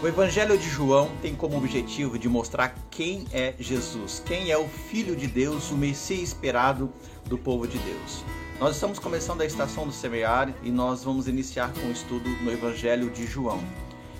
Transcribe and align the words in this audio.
O 0.00 0.06
Evangelho 0.06 0.56
de 0.56 0.70
João 0.70 1.10
tem 1.20 1.34
como 1.34 1.56
objetivo 1.56 2.16
de 2.16 2.28
mostrar 2.28 2.72
quem 2.88 3.26
é 3.32 3.54
Jesus, 3.58 4.22
quem 4.24 4.48
é 4.48 4.56
o 4.56 4.68
Filho 4.68 5.16
de 5.16 5.26
Deus, 5.26 5.72
o 5.72 5.76
Messias 5.76 6.28
esperado 6.28 6.92
do 7.26 7.36
povo 7.36 7.66
de 7.66 7.78
Deus. 7.78 8.24
Nós 8.60 8.76
estamos 8.76 9.00
começando 9.00 9.40
a 9.40 9.44
estação 9.44 9.88
do 9.88 9.92
semear 9.92 10.54
e 10.62 10.70
nós 10.70 11.02
vamos 11.02 11.26
iniciar 11.26 11.72
com 11.72 11.88
o 11.88 11.90
estudo 11.90 12.30
no 12.44 12.52
Evangelho 12.52 13.10
de 13.10 13.26
João. 13.26 13.60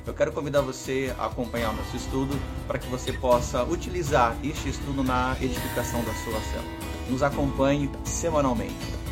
Eu 0.05 0.13
quero 0.13 0.33
convidar 0.33 0.63
você 0.63 1.15
a 1.17 1.27
acompanhar 1.27 1.71
o 1.71 1.77
nosso 1.77 1.97
estudo 1.97 2.37
para 2.67 2.81
que 2.81 2.89
você 2.89 3.13
possa 3.13 3.63
utilizar 3.63 4.37
este 4.43 4.71
estudo 4.71 5.05
na 5.05 5.37
edificação 5.41 6.03
da 6.03 6.13
sua 6.15 6.41
célula. 6.41 6.73
Nos 7.09 7.23
acompanhe 7.23 7.89
semanalmente. 8.05 9.08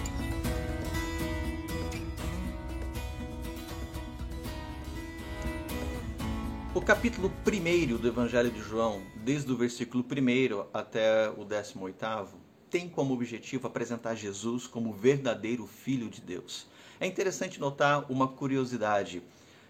O 6.76 6.80
capítulo 6.82 7.32
1 7.46 7.96
do 7.96 8.06
Evangelho 8.06 8.50
de 8.50 8.60
João, 8.60 9.00
desde 9.24 9.50
o 9.50 9.56
versículo 9.56 10.04
1 10.04 10.66
até 10.74 11.30
o 11.30 11.42
18, 11.42 12.36
tem 12.68 12.86
como 12.86 13.14
objetivo 13.14 13.66
apresentar 13.66 14.14
Jesus 14.14 14.66
como 14.66 14.92
verdadeiro 14.92 15.66
Filho 15.66 16.10
de 16.10 16.20
Deus. 16.20 16.66
É 17.00 17.06
interessante 17.06 17.58
notar 17.58 18.04
uma 18.12 18.28
curiosidade. 18.28 19.22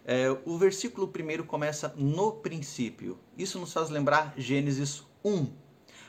É, 0.05 0.37
o 0.45 0.59
versículo 0.59 1.07
1 1.07 1.45
começa 1.45 1.95
no 1.97 2.33
princípio. 2.33 3.17
Isso 3.39 3.61
nos 3.61 3.73
faz 3.73 3.89
lembrar 3.89 4.35
Gênesis 4.37 5.05
1. 5.25 5.47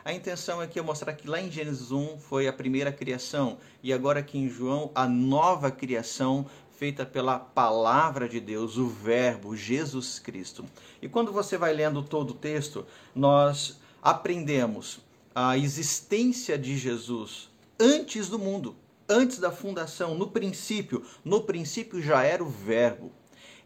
A 0.04 0.14
intenção 0.14 0.62
aqui 0.62 0.80
é 0.80 0.82
mostrar 0.82 1.14
que 1.14 1.28
lá 1.28 1.40
em 1.40 1.52
Gênesis 1.52 1.92
1 1.92 2.18
foi 2.18 2.48
a 2.48 2.54
primeira 2.54 2.92
criação 2.92 3.60
e 3.84 3.94
agora 3.94 4.22
aqui 4.22 4.40
em 4.40 4.50
João 4.50 4.90
a 4.96 5.08
nova 5.08 5.70
criação 5.70 6.48
feita 6.78 7.04
pela 7.04 7.40
palavra 7.40 8.30
de 8.30 8.40
Deus, 8.40 8.78
o 8.78 8.88
Verbo, 8.88 9.56
Jesus 9.56 10.20
Cristo. 10.20 10.64
E 11.02 11.10
quando 11.10 11.34
você 11.34 11.58
vai 11.58 11.74
lendo 11.74 12.04
todo 12.04 12.32
o 12.32 12.36
texto, 12.36 12.86
nós 13.16 13.80
aprendemos 14.00 15.00
a 15.34 15.58
existência 15.58 16.56
de 16.56 16.78
Jesus 16.78 17.50
antes 17.80 18.30
do 18.30 18.38
mundo, 18.38 18.76
antes 19.10 19.40
da 19.40 19.52
fundação, 19.52 20.14
no 20.14 20.28
princípio. 20.28 21.04
No 21.26 21.42
princípio 21.42 22.00
já 22.00 22.22
era 22.22 22.44
o 22.44 22.50
Verbo. 22.50 23.12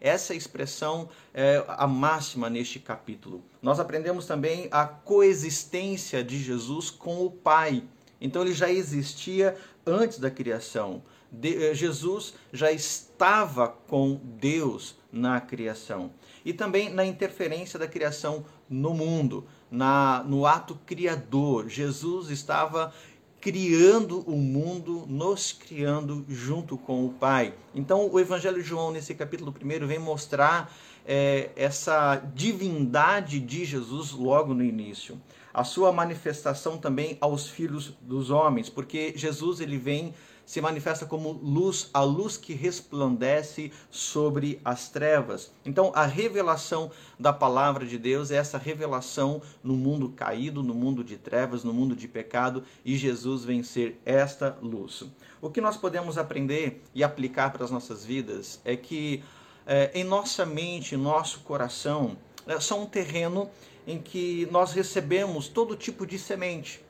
Essa 0.00 0.34
expressão 0.34 1.10
é 1.34 1.62
a 1.68 1.86
máxima 1.86 2.48
neste 2.48 2.80
capítulo. 2.80 3.44
Nós 3.60 3.78
aprendemos 3.78 4.24
também 4.24 4.68
a 4.70 4.86
coexistência 4.86 6.24
de 6.24 6.42
Jesus 6.42 6.90
com 6.90 7.26
o 7.26 7.30
Pai. 7.30 7.84
Então 8.18 8.40
ele 8.40 8.54
já 8.54 8.70
existia 8.70 9.54
antes 9.86 10.18
da 10.18 10.30
criação. 10.30 11.02
Eh, 11.42 11.74
Jesus 11.74 12.34
já 12.52 12.70
estava 12.70 13.68
com 13.68 14.20
Deus 14.22 14.96
na 15.10 15.40
criação. 15.40 16.10
E 16.44 16.52
também 16.52 16.92
na 16.92 17.04
interferência 17.04 17.78
da 17.78 17.86
criação 17.86 18.44
no 18.68 18.92
mundo, 18.92 19.46
na, 19.70 20.24
no 20.26 20.46
ato 20.46 20.74
criador. 20.86 21.68
Jesus 21.68 22.30
estava 22.30 22.92
criando 23.40 24.20
o 24.20 24.36
mundo, 24.36 25.04
nos 25.08 25.52
criando 25.52 26.24
junto 26.28 26.78
com 26.78 27.04
o 27.04 27.12
Pai. 27.12 27.54
Então, 27.74 28.08
o 28.08 28.20
Evangelho 28.20 28.62
de 28.62 28.68
João, 28.68 28.92
nesse 28.92 29.14
capítulo 29.14 29.52
1, 29.52 29.86
vem 29.86 29.98
mostrar 29.98 30.72
é, 31.04 31.50
essa 31.56 32.16
divindade 32.34 33.40
de 33.40 33.64
Jesus 33.64 34.12
logo 34.12 34.54
no 34.54 34.62
início. 34.62 35.20
A 35.52 35.64
sua 35.64 35.92
manifestação 35.92 36.78
também 36.78 37.16
aos 37.20 37.48
filhos 37.48 37.94
dos 38.00 38.30
homens, 38.30 38.68
porque 38.68 39.12
Jesus 39.16 39.60
ele 39.60 39.78
vem 39.78 40.14
se 40.44 40.60
manifesta 40.60 41.06
como 41.06 41.32
luz, 41.32 41.88
a 41.94 42.02
luz 42.02 42.36
que 42.36 42.52
resplandece 42.52 43.72
sobre 43.90 44.60
as 44.64 44.88
trevas. 44.88 45.52
Então, 45.64 45.92
a 45.94 46.04
revelação 46.04 46.90
da 47.18 47.32
palavra 47.32 47.86
de 47.86 47.96
Deus 47.98 48.30
é 48.30 48.36
essa 48.36 48.58
revelação 48.58 49.40
no 49.62 49.74
mundo 49.74 50.10
caído, 50.10 50.62
no 50.62 50.74
mundo 50.74 51.04
de 51.04 51.16
trevas, 51.16 51.64
no 51.64 51.72
mundo 51.72 51.94
de 51.94 52.08
pecado, 52.08 52.64
e 52.84 52.96
Jesus 52.96 53.44
vem 53.44 53.62
ser 53.62 54.00
esta 54.04 54.58
luz. 54.60 55.04
O 55.40 55.50
que 55.50 55.60
nós 55.60 55.76
podemos 55.76 56.18
aprender 56.18 56.82
e 56.94 57.04
aplicar 57.04 57.52
para 57.52 57.64
as 57.64 57.70
nossas 57.70 58.04
vidas 58.04 58.60
é 58.64 58.76
que 58.76 59.22
é, 59.66 59.90
em 59.94 60.04
nossa 60.04 60.44
mente, 60.44 60.96
nosso 60.96 61.40
coração, 61.40 62.16
são 62.60 62.82
um 62.82 62.86
terreno 62.86 63.50
em 63.86 64.00
que 64.00 64.48
nós 64.50 64.72
recebemos 64.72 65.48
todo 65.48 65.76
tipo 65.76 66.06
de 66.06 66.18
semente, 66.18 66.84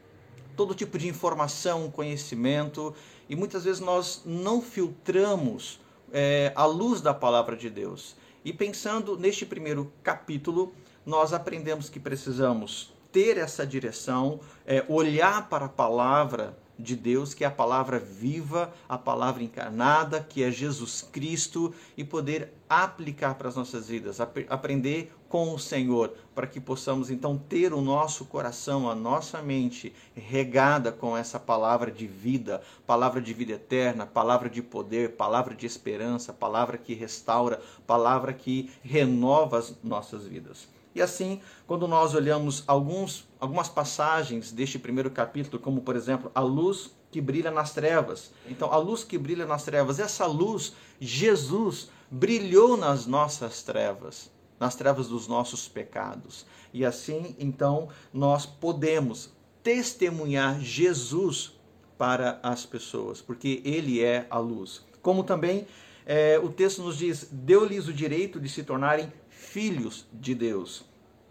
todo 0.57 0.75
tipo 0.75 0.99
de 0.99 1.09
informação, 1.09 1.91
conhecimento, 1.91 2.95
e 3.29 3.37
muitas 3.37 3.65
vezes 3.65 3.81
nós 3.81 4.23
não 4.27 4.61
filtramos 4.61 5.81
é, 6.13 6.53
a 6.55 6.67
luz 6.67 7.01
da 7.01 7.15
palavra 7.15 7.57
de 7.57 7.71
Deus. 7.71 8.15
E 8.45 8.53
pensando 8.53 9.17
neste 9.17 9.47
primeiro 9.47 9.93
capítulo, 10.03 10.75
nós 11.07 11.33
aprendemos 11.33 11.89
que 11.89 11.99
precisamos 11.99 12.93
ter 13.11 13.37
essa 13.37 13.67
direção, 13.67 14.41
é, 14.67 14.85
olhar 14.89 15.49
para 15.49 15.67
a 15.67 15.69
palavra 15.69 16.57
de 16.79 16.97
Deus, 16.97 17.35
que 17.35 17.45
é 17.45 17.47
a 17.47 17.51
palavra 17.51 17.99
viva, 17.99 18.73
a 18.89 18.99
palavra 18.99 19.43
encarnada, 19.43 20.21
que 20.21 20.43
é 20.43 20.51
Jesus 20.51 21.03
Cristo, 21.03 21.75
e 21.97 22.05
poder 22.05 22.53
aplicar 22.69 23.35
para 23.35 23.49
as 23.49 23.57
nossas 23.57 23.89
vidas, 23.89 24.21
ap 24.21 24.47
aprender 24.49 25.13
com 25.29 25.55
o 25.55 25.59
Senhor, 25.59 26.13
para 26.35 26.47
que 26.47 26.61
possamos 26.61 27.11
então 27.11 27.39
ter 27.39 27.73
o 27.73 27.81
nosso 27.81 28.27
coração, 28.27 28.91
a 28.91 28.95
nossa 28.95 29.41
mente 29.41 29.93
regada 30.15 30.93
com 30.93 31.17
essa 31.17 31.41
palavra 31.41 31.91
de 31.91 32.07
vida, 32.07 32.63
palavra 32.87 33.21
de 33.21 33.33
vida 33.33 33.53
eterna, 33.53 34.05
palavra 34.05 34.51
de 34.51 34.63
poder, 34.63 35.13
palavra 35.13 35.55
de 35.55 35.65
esperança, 35.65 36.35
palavra 36.35 36.77
que 36.77 36.93
restaura, 36.93 37.63
palavra 37.87 38.33
que 38.35 38.71
renova 38.83 39.59
as 39.59 39.75
nossas 39.83 40.27
vidas. 40.27 40.69
E 40.95 41.01
assim, 41.01 41.41
quando 41.67 41.89
nós 41.89 42.15
olhamos 42.15 42.65
alguns, 42.67 43.27
algumas 43.41 43.69
passagens 43.69 44.53
deste 44.53 44.79
primeiro 44.79 45.11
capítulo, 45.11 45.63
como 45.63 45.81
por 45.81 45.97
exemplo, 45.97 46.31
a 46.35 46.41
luz 46.41 46.91
que 47.11 47.21
brilha 47.21 47.51
nas 47.51 47.73
trevas. 47.73 48.33
Então, 48.49 48.73
a 48.73 48.77
luz 48.77 49.05
que 49.05 49.19
brilha 49.19 49.47
nas 49.47 49.65
trevas, 49.65 49.99
essa 49.99 50.27
luz, 50.27 50.73
Jesus, 50.99 51.91
brilhou 52.11 52.77
nas 52.77 53.07
nossas 53.07 53.63
trevas, 53.63 54.31
nas 54.59 54.75
trevas 54.75 55.09
dos 55.09 55.29
nossos 55.29 55.69
pecados. 55.69 56.47
E 56.73 56.85
assim, 56.85 57.37
então, 57.39 57.89
nós 58.13 58.47
podemos 58.47 59.31
testemunhar 59.63 60.61
Jesus 60.61 61.53
para 61.99 62.41
as 62.43 62.65
pessoas, 62.65 63.21
porque 63.21 63.61
Ele 63.65 64.03
é 64.03 64.27
a 64.31 64.39
luz. 64.39 64.83
Como 65.03 65.23
também 65.23 65.67
é, 66.07 66.39
o 66.39 66.49
texto 66.49 66.83
nos 66.83 66.97
diz: 66.97 67.29
deu-lhes 67.31 67.89
o 67.89 67.93
direito 67.93 68.41
de 68.41 68.49
se 68.49 68.63
tornarem 68.63 69.13
filhos 69.29 70.07
de 70.13 70.35
Deus. 70.35 70.85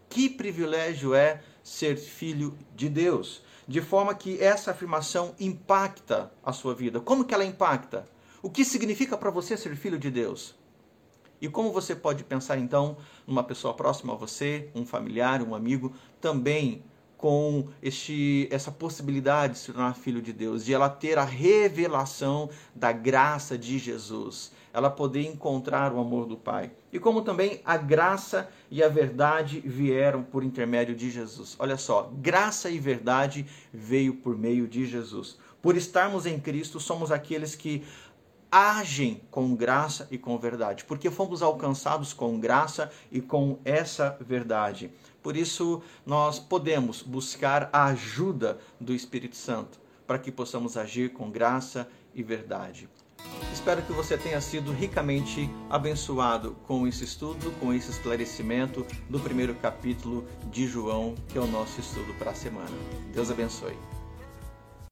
Que 0.08 0.28
privilégio 0.28 1.14
é 1.14 1.42
ser 1.62 1.96
filho 1.96 2.56
de 2.74 2.88
Deus, 2.88 3.42
de 3.66 3.80
forma 3.80 4.14
que 4.14 4.42
essa 4.42 4.72
afirmação 4.72 5.34
impacta 5.40 6.30
a 6.44 6.52
sua 6.52 6.74
vida. 6.74 7.00
Como 7.00 7.24
que 7.24 7.34
ela 7.34 7.44
impacta? 7.44 8.06
O 8.42 8.50
que 8.50 8.64
significa 8.64 9.16
para 9.16 9.30
você 9.30 9.56
ser 9.56 9.74
filho 9.76 9.98
de 9.98 10.10
Deus? 10.10 10.54
E 11.40 11.48
como 11.48 11.72
você 11.72 11.96
pode 11.96 12.22
pensar 12.22 12.58
então 12.58 12.96
numa 13.26 13.42
pessoa 13.42 13.74
próxima 13.74 14.12
a 14.12 14.16
você, 14.16 14.68
um 14.74 14.86
familiar, 14.86 15.42
um 15.42 15.54
amigo, 15.54 15.92
também 16.20 16.84
com 17.22 17.68
este, 17.80 18.48
essa 18.50 18.72
possibilidade 18.72 19.52
de 19.52 19.60
se 19.60 19.66
tornar 19.72 19.94
filho 19.94 20.20
de 20.20 20.32
Deus, 20.32 20.64
de 20.64 20.74
ela 20.74 20.88
ter 20.88 21.16
a 21.18 21.24
revelação 21.24 22.50
da 22.74 22.90
graça 22.90 23.56
de 23.56 23.78
Jesus, 23.78 24.50
ela 24.74 24.90
poder 24.90 25.22
encontrar 25.22 25.92
o 25.92 26.00
amor 26.00 26.26
do 26.26 26.36
Pai. 26.36 26.72
E 26.92 26.98
como 26.98 27.22
também 27.22 27.60
a 27.64 27.76
graça 27.76 28.50
e 28.68 28.82
a 28.82 28.88
verdade 28.88 29.60
vieram 29.60 30.24
por 30.24 30.42
intermédio 30.42 30.96
de 30.96 31.12
Jesus. 31.12 31.54
Olha 31.60 31.76
só, 31.76 32.10
graça 32.16 32.68
e 32.68 32.80
verdade 32.80 33.46
veio 33.72 34.14
por 34.14 34.36
meio 34.36 34.66
de 34.66 34.84
Jesus. 34.84 35.38
Por 35.62 35.76
estarmos 35.76 36.26
em 36.26 36.40
Cristo, 36.40 36.80
somos 36.80 37.12
aqueles 37.12 37.54
que 37.54 37.84
agem 38.52 39.22
com 39.30 39.56
graça 39.56 40.06
e 40.10 40.18
com 40.18 40.36
verdade, 40.38 40.84
porque 40.84 41.10
fomos 41.10 41.42
alcançados 41.42 42.12
com 42.12 42.38
graça 42.38 42.92
e 43.10 43.22
com 43.22 43.58
essa 43.64 44.14
verdade. 44.20 44.92
Por 45.22 45.36
isso, 45.36 45.80
nós 46.04 46.38
podemos 46.38 47.00
buscar 47.00 47.70
a 47.72 47.86
ajuda 47.86 48.58
do 48.78 48.94
Espírito 48.94 49.36
Santo 49.36 49.80
para 50.06 50.18
que 50.18 50.30
possamos 50.30 50.76
agir 50.76 51.14
com 51.14 51.30
graça 51.30 51.88
e 52.14 52.22
verdade. 52.22 52.88
Espero 53.52 53.82
que 53.82 53.92
você 53.92 54.18
tenha 54.18 54.40
sido 54.40 54.72
ricamente 54.72 55.48
abençoado 55.70 56.56
com 56.66 56.86
esse 56.86 57.04
estudo, 57.04 57.52
com 57.60 57.72
esse 57.72 57.90
esclarecimento 57.90 58.84
do 59.08 59.20
primeiro 59.20 59.54
capítulo 59.54 60.26
de 60.50 60.66
João, 60.66 61.14
que 61.28 61.38
é 61.38 61.40
o 61.40 61.46
nosso 61.46 61.80
estudo 61.80 62.12
para 62.18 62.32
a 62.32 62.34
semana. 62.34 62.76
Deus 63.14 63.30
abençoe. 63.30 64.01